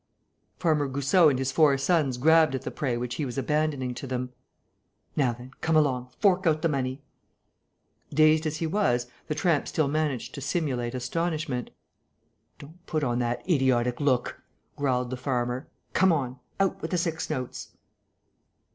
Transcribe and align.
Farmer 0.57 0.87
Goussot 0.87 1.29
and 1.29 1.37
his 1.37 1.51
four 1.51 1.77
sons 1.77 2.17
grabbed 2.17 2.55
at 2.55 2.63
the 2.63 2.71
prey 2.71 2.97
which 2.97 3.13
he 3.17 3.23
was 3.23 3.37
abandoning 3.37 3.93
to 3.93 4.07
them: 4.07 4.33
"Now 5.15 5.31
then, 5.31 5.51
come 5.61 5.75
along, 5.77 6.09
fork 6.19 6.47
out 6.47 6.63
the 6.63 6.69
money." 6.69 7.03
Dazed 8.11 8.47
as 8.47 8.57
he 8.57 8.65
was, 8.65 9.05
the 9.27 9.35
tramp 9.35 9.67
still 9.67 9.87
managed 9.87 10.33
to 10.33 10.41
simulate 10.41 10.95
astonishment. 10.95 11.69
"Don't 12.57 12.83
put 12.87 13.03
on 13.03 13.19
that 13.19 13.43
idiot 13.47 14.01
look," 14.01 14.41
growled 14.75 15.11
the 15.11 15.17
farmer. 15.17 15.67
"Come 15.93 16.11
on. 16.11 16.39
Out 16.59 16.81
with 16.81 16.89
the 16.89 16.97
six 16.97 17.29
notes...." 17.29 17.69